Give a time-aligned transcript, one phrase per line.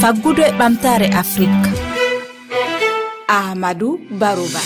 [0.00, 1.68] faggudu e ɓamtare afrique
[3.28, 4.60] ahmadou barouba.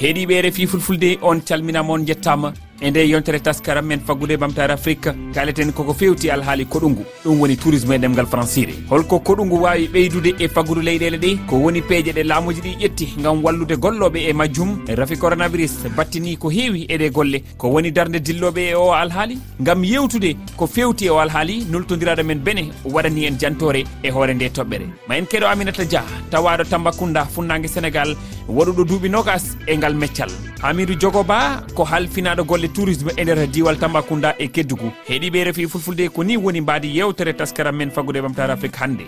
[0.00, 5.72] Heeɗiɓe refi fulfulde on calminamon jettama e nde yontere taskaram men faggude ɓamtare afrique kaleten
[5.72, 7.04] koko fewti alhaali koɗungu.
[7.24, 11.56] Ɗum woni tourisme e ndemgal françire holko koɗungu wawi ɓeydude e faggudu leyɗele ɗe ko
[11.56, 14.84] woni peeje ɗe laamuji ɗi ƴetti gam wallude golloɓe e majjum.
[14.88, 19.38] E rafi coronavirus battini ko heewi eɗe golle ko woni darde dilloɓe e o alhaali?
[19.60, 24.34] Gam yewtude ko fewti e o alhaali noltodiraɗo men bene waɗani en jantore e hoore
[24.34, 24.86] nde toɓɓere.
[25.08, 28.16] Ma en keɗo aminata dia tawaɗo tambacounda funnague sénégal
[28.48, 30.30] waɗuɗo duuɓi nogas e ngal meccal.
[30.62, 35.68] Hamidou diogo ba ko halfinaɗo golle tourisme e nder diwal tambacounda e keddugu heeɗiɓe refi
[35.68, 39.06] fulfulde ko ni woni mbaadi yewtere taskaram men faggude ɓamtare afrique hannde.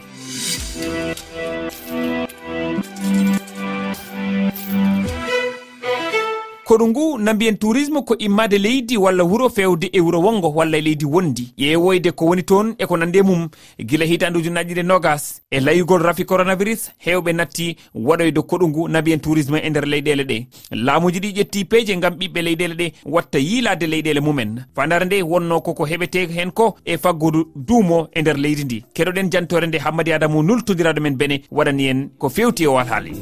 [6.73, 10.81] koɗu ngu nambiyen tourisme ko immade leydi walla wuro fewde e wuro wongo walla e
[10.81, 11.53] leydi wondi.
[11.59, 13.49] Ƴeewoyde ko woni toon eko nande e mum.
[13.79, 15.43] Gila hitande ujunnaji ɗe nogas.
[15.51, 20.47] E layugol rafi coronavirus hewɓe natti waɗoyde koɗu ngu nambiyen tourisme e nder leyɗele ɗe.
[20.71, 24.65] Laamuji ɗi ƴetti peeje gam ɓiɓɓe leyɗele ɗe watta yiilade leyɗele mumen.
[24.75, 28.85] Fandare nde wonno koko heɓete hen ko e faggudu duumo e nder leydi ndi.
[28.95, 33.13] Keɗoɗen jantore nde hammadi adamu nultodiraɗo men bene waɗani en ko fewti e o alhaali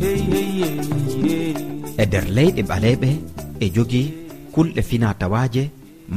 [0.00, 0.50] hey, hey,
[1.22, 1.69] hey, hey.
[2.00, 3.08] e nder leyɗe ɓaleɓe
[3.64, 4.08] e jogii
[4.54, 5.62] kulɗe finatawaje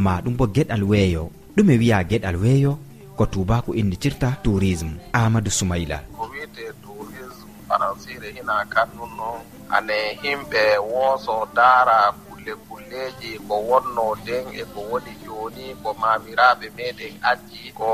[0.03, 1.23] ma ɗum bo gueɗal weeyo.
[1.55, 2.71] Ɗume wiya gueɗal weeyo
[3.17, 4.93] ko tubako innitirta tourisme.
[5.13, 9.29] Amadou soumayla ko wiyete tourisme anasire hina kannunno
[9.75, 11.97] ane himɓe wooso daara
[12.43, 17.87] kulle kulleji ko wonno nden e ko woni joni ko mamiraɓe meɗen addi ko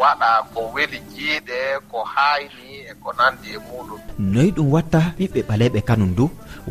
[0.00, 4.00] waɗa ko weli jiiɗe ko hayni e ko nandi e muɗum
[4.32, 6.24] noyi ɗum watta ɓiɓɓe ɓaleɓe kanum du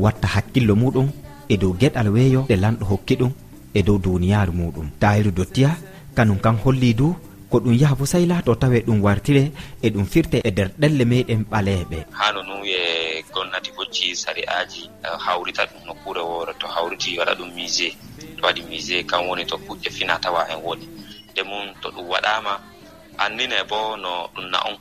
[0.03, 1.07] watta hakkillo muɗum
[1.49, 3.31] e dow gueɗal weeyo ɗe lanɗo hokki ɗum
[3.73, 5.71] e dow duniyaru muɗum tayiru dottiya
[6.15, 7.07] kanum kan holli du
[7.49, 11.05] ko ɗum yaha fo sey laato tawe ɗum wartire e ɗum firte e nder ɗelle
[11.05, 16.67] meɗen ɓaleɓe hano nu e gonnati hocci sari aji eh, hawrita ɗum nokkure wore to
[16.67, 17.89] hawriti waɗa ɗum musé
[18.37, 20.87] to waɗi musé kam woni to kuƴƴe fina tawa en woni
[21.31, 22.59] nde mum to ɗum waɗama
[23.17, 24.77] annine bo no ɗum na on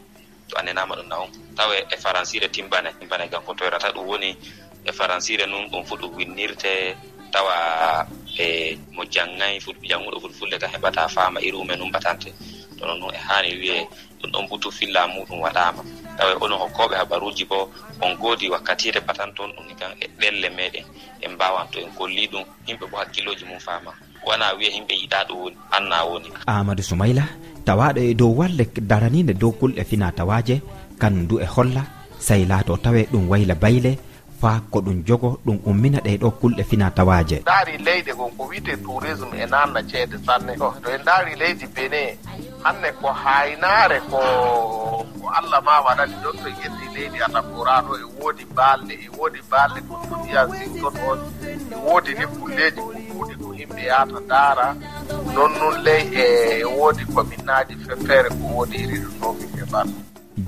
[0.48, 4.36] to annenama ɗum na on tawa e faransire timbane timbane gam ko toyrata ɗum woni
[4.84, 6.96] e faransire nun ɗum fu ɗum winnirte
[7.32, 8.06] tawa
[8.38, 9.58] e mo janngayi
[9.88, 12.32] janguɗo fulfulde ka heɓata faama iri umen ɗum batante
[12.78, 13.88] ɗono ɗum e haani wiye
[14.20, 15.82] ɗum ɗon butu filla muɗum waɗama
[16.16, 17.68] tawa onon hokkoɓe habaruji bo
[18.00, 20.84] on goodi wakkatire batan toon ɗum kan e ɗelle meɗen
[21.22, 23.92] en mbawan to en kolli ɗum yimɓe bo hakkilloji mum faama.
[24.26, 26.28] Wona wiya yimɓe yiɗa ɗum woni anna woni.
[26.46, 27.24] Amadou soumayla
[27.64, 30.60] tawaɗo e dow walle daranide dow kulɗe fina tawaje
[31.00, 31.82] kanum du e holla
[32.18, 33.98] sey laato tawe ɗum wayla bayle
[34.40, 37.36] fa ko ɗum jogo ɗum ummina ɗeɗo kulɗe fina tawaje.
[37.46, 40.52] Daari leyɗe gon ko wiyte tourisme e nanna ceede sanne.
[40.58, 42.18] To to en daari leydi bene
[42.64, 44.18] hanne ko haynaare ko
[45.20, 49.80] ko allah ma waɗani ɗon to yetti leydi atakorano e woodi baalle e woodi baalle
[49.88, 51.18] ko duniya sinton on.
[51.72, 54.66] E woodi ni kulleji kukuɗi ko yimɓe yahata daara
[55.34, 57.74] non noon ley e woodi communaji
[58.06, 59.92] feere ko woodi iri ɗum ɗo min heɓata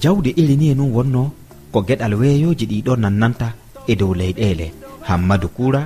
[0.02, 1.22] jawdi iri ni e nun wonno
[1.72, 3.48] ko geɗal weeyoji ɗiɗo nannanta.
[3.90, 4.66] e dow leyɗele
[5.08, 5.82] hammadou kura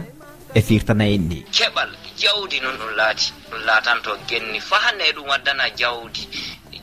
[0.54, 1.90] e firtana en ni keɓal
[2.20, 6.22] jawdi noon ɗum laati ɗum laatanto genni fa hande e ɗum waddana jawdi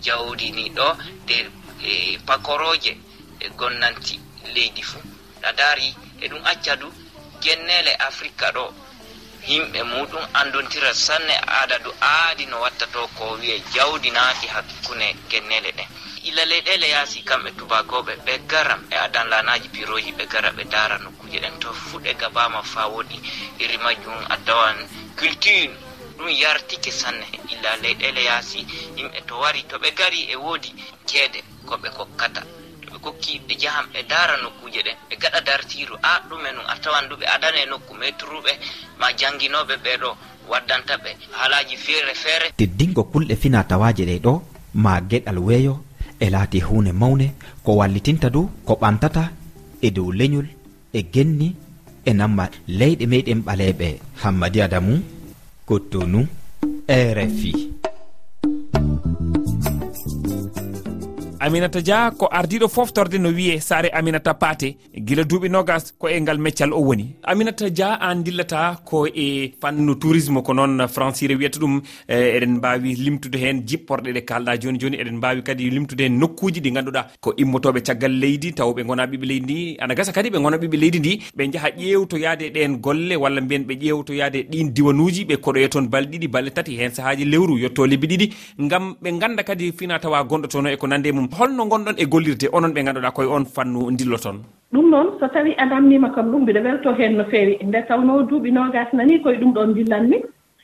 [0.05, 0.87] jawdi ni ɗo
[1.23, 1.37] nde
[1.91, 2.91] e pakoroje
[3.39, 4.15] e gonnanti
[4.53, 5.01] leydi fuu.
[5.43, 5.87] A daari
[6.21, 6.87] e ɗum acca du
[7.43, 8.65] gennele africa ɗo
[9.47, 15.07] yimɓe muɗum andontira sanne aada du aadi no watta to ko wiye jawdi naati hakkune
[15.29, 15.87] gennele ɗen
[16.29, 20.97] illa leyɗele yaasi kamɓe tubakoɓe ɓe garam e adan lanaji biroji ɓe gara ɓe dara
[21.03, 21.59] nokkuje ɗen.
[21.61, 23.17] To fuɗe gabama fa woɗi
[23.59, 24.77] iri majjum a tawan
[25.17, 25.69] culture
[26.17, 28.59] ɗum yartike sanne e illa leyɗele yaasi.
[28.97, 30.69] Yimɓe to wari to ɓe gari e woodi
[31.05, 32.41] ceede koɓe kokkata.
[32.91, 36.75] Ɓe kokki ɓe jahan ɓe dara nokkuje ɗen ɓe gaɗa dartiru a ɗume num a
[36.83, 38.51] tawan ɗuɓe adane nokku metruɓe
[38.99, 40.09] ma janguinoɓe ɓeɗo
[40.47, 42.51] waddanta ɓe haalaji feere feere.
[42.57, 44.41] Teddingo kulɗe fina tawaje ɗe ɗo
[44.73, 45.88] ma gueɗal weeyo
[46.19, 47.27] e laati hunde mawne
[47.63, 49.23] ko wallitinta du ko ɓantata
[49.85, 50.47] e dow leñol
[50.97, 51.47] e genni
[52.09, 52.43] e namma
[52.79, 53.87] leyɗe meɗen ɓaleɓe
[54.21, 54.93] hammadi adamu
[55.67, 56.19] kottonu
[57.17, 57.51] rfi
[61.39, 66.19] aminata dia ko ardiɗo foftorde no wiye saare aminata pate guila duuɓi nogas ko e
[66.21, 67.15] ngal meccal o woni.
[67.23, 72.57] Aminata dia an dillata ko e fannu tourisme ko noon francire wiyata ɗum e, eɗen
[72.57, 76.71] mbawi limtude hen jipporɗe ɗe kalɗa joni joni eɗen mbawi kadi limtude hen nokkuji ɗi
[76.75, 79.77] ganduɗa ko immotoɓe caggal leydi taw ɓe gona ɓiɓe leydi ndi.
[79.79, 83.41] Ana gasa kadi ɓe gona ɓiɓe leydi ndi ɓe jaaha ƴewto yaade ɗen golle walla
[83.41, 87.23] mbiyen ɓe ƴewto yaade ɗin diwanuji ɓe koɗoye toon balɗe ɗiɗi balɗe tati hen saahaji
[87.25, 88.33] lewru yetto lebbi ɗiɗi.
[88.67, 92.05] Gam ɓe ganda kadi fina tawa gonɗo tono e ko nande mum holno gonɗon e
[92.05, 94.39] gollirde onon ɓe ngannduɗa koye on fannu dilloton
[94.73, 97.57] ɗum noon so tawi a namdima kam ɗum mbiɗa welto heen no feewi.
[97.63, 100.17] Nde tawno duuɓi nogas nani koye ɗum ɗon dillanmi.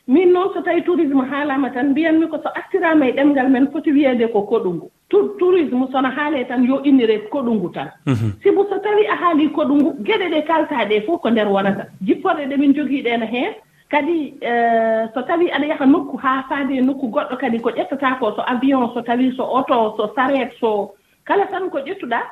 [0.08, 3.92] Min noon so tawi tourisme haalama tan mbiyanmi ko so artirama e ɗemgal men foti
[3.92, 4.90] wiyeede ko koɗungu.
[5.10, 7.90] Tourisme sono haale tan yo innire koɗungu tan.
[8.06, 8.32] Mhm.
[8.44, 11.86] Sibu so tawi a haali koɗungu geɗe ɗe kaltaɗe fof ko nder wonata.
[12.06, 13.54] Jipporde ɗe min jogii ɗen heen.
[13.90, 18.32] kadi eh, so tawii aɗa yaha nokku haa faade nokku goɗɗo kadi ko ƴettataa ko
[18.36, 20.92] so avion so tawii so oto so sareet so
[21.26, 22.24] kala tan ko ƴettuɗaa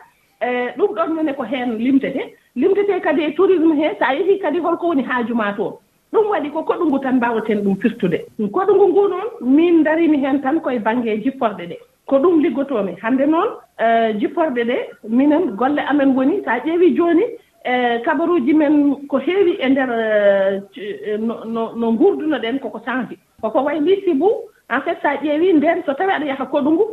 [0.41, 4.39] eh, ɗum ɗon nene ko heen limtetee limtetee kadi e tourisme hee so a yehii
[4.41, 5.73] kadi holko woni haaju maa toon
[6.13, 8.19] ɗum waɗi ko koɗungu tan mbaaweten ɗum firtude.
[8.51, 12.93] Koɗungu ngu nguu noon min ndariimi heen tan koye baŋnge jipporɗe ɗee ko ɗum liggotoomi
[13.01, 17.23] hannde noon eh, jipporɗe ɗee minen golle amen woni so a ƴeewii jooni
[17.65, 22.79] Eh, e kabaruuji men ko heewi e ndeer eh, eh, no no nguurduno ɗen koko
[22.85, 23.17] changé.
[23.41, 24.27] Koko way mbi sibu
[24.69, 26.85] en fait so a ƴeewii ndeen so tawi aɗa yaha koɗu ngu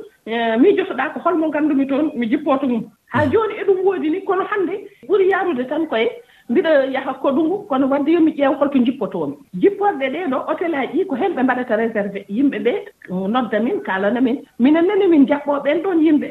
[0.61, 2.85] miijotoɗaa ko holmo nganndumi toon mi jippooto mum.
[3.13, 3.33] Haa hmm.
[3.33, 6.09] jooni eɗum woodi ni kono hannde ɓuri yaarude tan koye
[6.51, 9.35] mbiɗa yaha koɗungu kono wadde yomi ƴeew holto jippotoomi.
[9.61, 12.79] Jipporɗe ɗee ɗo hôtel aji ɗi ko heen ɓe mbaɗata réservé yimɓe ɓee
[13.11, 14.37] mm, nodda min kaalana min.
[14.59, 16.29] Minen nene min jaɓɓoo ɓeen ɗoon yimɓe.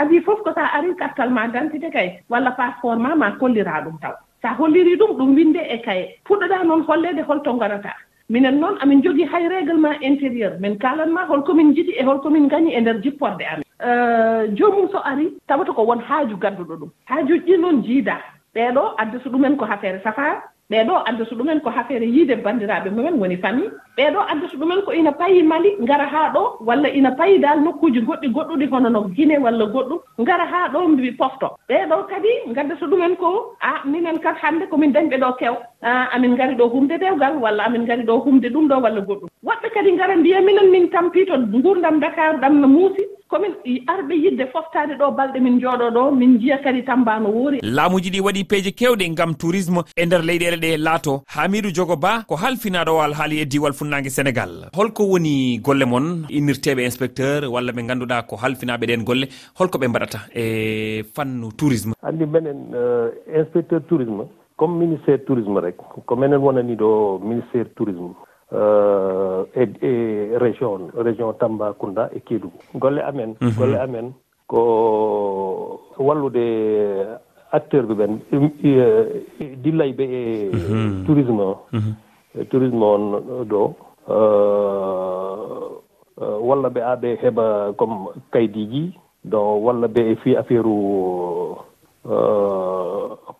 [0.00, 3.82] Avis fof ko so a arii kartal ma dentité kay walla passeport ma ma kolliraa
[3.84, 4.12] ɗum taw.
[4.42, 7.96] So a hollirii ɗum ɗum winde e kaye puɗɗoɗaa noon holleede holto ngonataa
[8.30, 10.52] minen noon amin jogii hay réglement intérieur.
[10.60, 13.64] Min kaalanma holkomin jiɗi e holkomin gañi e ndeer jipporde amen
[14.56, 16.90] joomum so arii tawata ko won haaju gadduɗo ɗum.
[17.04, 18.37] Haajuuji ɗi noon njiidaa.
[18.58, 20.34] ɓeeɗo adda addata ɗumen ko affaire safaa
[20.70, 24.82] ɓeeɗo adda addata ɗumen ko affaire yiide banndiraaɓe mumen woni famille ɓeeɗo adda addata ɗumen
[24.84, 28.88] ko ina payi mali ngara haa ɗo walla ina payi dal nokkuuji goɗɗi goɗɗuɗi hono
[28.90, 31.48] no guine walla goɗɗum ngara haa ɗo mbi pofto.
[31.68, 35.54] Ɓeeɗo kadi ngadda ngaddata ɗumen ko a minen kat hannde komin dañɓe ɗo kew.
[36.14, 39.28] Amin ngari ɗo humde dewgal walla amin ngari ɗo humde ɗum ɗo walla goɗɗum.
[39.46, 43.04] Woɓɓe kadi ngara mbiya minen min tampii to nguurdam dakar ɗam no muusi.
[43.28, 43.52] komin
[43.86, 48.10] arɓe yidde foftade ɗo balɗe min jooɗo ɗo min jiya kadi tamba no woori laamuji
[48.10, 51.22] ɗi waɗi peeje kewɗe ngam tourisme e nder leyɗele ɗe laato.
[51.34, 54.70] Hamidou jogo ba ko halfinaɗo alhaali e diwal funnague sénégal.
[54.76, 59.26] Holko woni golle moon innirteɓe inspecteur walla ɓe ganduɗa ko halfinaɓe ɗen golle
[59.58, 61.92] holko ɓe mbaɗata e fannu tourisme.
[62.02, 63.10] Andi minen euh,
[63.40, 64.24] inspecteur tourisme
[64.56, 65.76] comme ministére tourisme rek
[66.06, 68.14] ko menen wonani ɗo ministére tourisme.
[68.50, 69.92] Eh, e e
[70.40, 72.56] région région tambacounda e kédougou.
[72.80, 73.52] Golle amen mhm.
[73.58, 74.14] golle amen.
[74.46, 76.40] Ko wallude
[77.52, 78.12] acteur ɓe ɓen
[78.64, 81.04] e, dillay ɓe e mhm.
[81.04, 81.40] tourisme.
[81.44, 81.56] O
[82.50, 83.04] tourisme on
[83.50, 83.62] ɗo.
[84.08, 85.68] Eh,
[86.22, 88.94] eh, walla ɓe aɓe heɓa comme kaydiji.
[89.24, 91.52] Donc walla ɓe e fi affaire u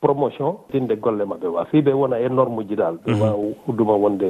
[0.00, 1.64] promotion tinde golle maɓɓe wa.
[1.70, 3.20] Fii ɓe wona e norme ji dal ɓe mhm.
[3.22, 4.28] wawa udduma wonde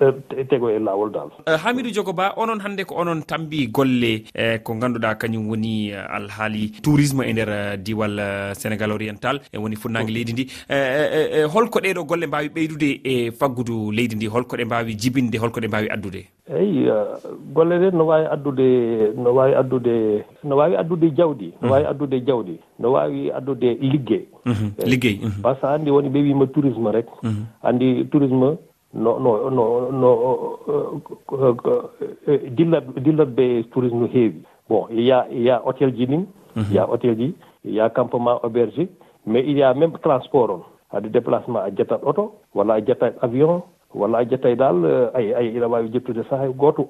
[0.00, 4.24] e, tego e lawol dal eh, hamidou diogo ba onon hannde ko onon tambi golle
[4.34, 8.20] e ko ngannduɗa kañum woni eh, alhaali tourisme e nder eh, diwal
[8.54, 10.44] sénégal oriental e woni funnangue leydi ndi.
[11.54, 15.68] Holko ɗeɗo golle mbawi ɓeydude e faggudu leydi ndi holko ɗe mbawi jibinde holko ɗe
[15.68, 16.35] mbawi addude?
[16.54, 17.18] eyi uh,
[17.54, 18.66] golle ɗe no waawi addude
[19.18, 21.62] no waawi addude no waawi addude jawɗi mhm.
[21.62, 24.24] no waawi addude jawɗi no mhm, waawi addude eh, liggey
[24.86, 25.42] liggey mhm.
[25.42, 27.06] par ce que anndi woni ɓe wiima tourisme rek
[27.62, 28.56] anndi tourisme
[28.94, 30.08] no no no no
[30.68, 34.42] uh, uh, dillat dillat ɓe tourisme no heewi.
[34.68, 36.24] Bon ya ya hôtel ji ɗin
[36.72, 38.86] ya hôtel ji ya campement auberge
[39.26, 40.62] mais il y a même transport on.
[40.92, 43.62] Ade déplacement a jatat auto walla a jatat avion
[43.96, 46.82] walla a jettay dal eh, ay ay ina waawi jettude sahaa e gooto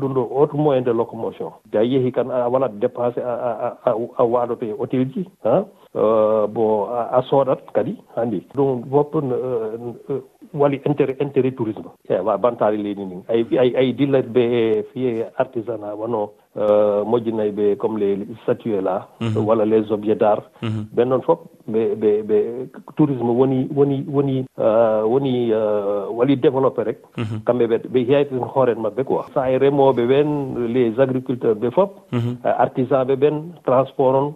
[0.00, 1.50] ɗum ɗo oto moyen de locomotion.
[1.72, 5.64] So a yehi kan a waɗat dépensé a waaɗoto e hôtel ji han
[5.96, 9.78] euh, bon a sooɗat kadi hanndi ɗum fof euh,
[10.10, 10.20] euh,
[10.54, 11.90] wali intérêt intérêt tourisme.
[12.08, 13.22] E wa bantaare leydi ndin.
[13.28, 13.44] Ay
[13.80, 19.08] ay dillat ɓe e eh, fiye artisanat wono Euh, moƴƴinayɓe comme les statue là.
[19.20, 19.44] Mhm.
[19.46, 21.08] Walla les objets d' art ɓen mhm.
[21.08, 22.36] noon fof ɓe ɓe ɓe
[22.96, 26.98] tourisme woni woni woni euh, woni euh, wali développé rek.
[27.16, 27.40] Mhm.
[27.46, 29.24] Kamɓe ɓe ɓe yeytin hooren maɓɓe quoi.
[29.34, 30.28] Sa e remoɓe ɓen
[30.72, 31.90] les agriculteur ɓe fof
[32.44, 34.32] artisan ɓe ɓen transport on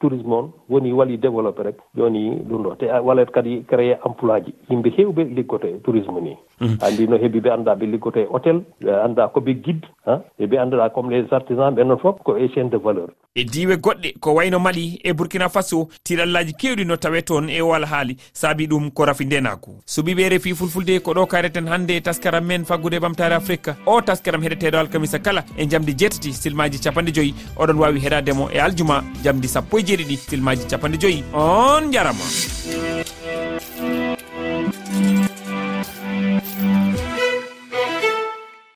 [0.00, 2.76] tourisme on woni walli développé rek joni ɗum ɗo.
[2.76, 4.54] Te walat kadi créé emploi ji.
[4.70, 6.36] Yimɓe hewɓe liggoto e tourisme ni.
[6.60, 10.58] Andi no heeɓi ɓe annda ɓe liggoto e hôtel ɓe annda koɓe guide han eɓe
[10.58, 13.10] annduɗa comme les artisan ɓe noon fof ko e chaine de valeur.
[13.34, 17.60] E diwe goɗɗe ko wayno mali e burkina faso tiɗallaji kewɗi no tawe toon e
[17.60, 22.44] wala haali saabi ɗum ko rafi ndenaku suɓiɓe refi fulfulde ko ɗo kareten hannde taskaram
[22.44, 27.34] men faggude ɓamtare afrique o taskaram heɗeteɗo alkamisa kala e jamdi jeetati silmaji capanɗe joyyi
[27.58, 32.24] oɗon wawi heɗademo e aljuma jamdi sappo e jeeɗiɗi filmaji capanɗe joyyi on jarama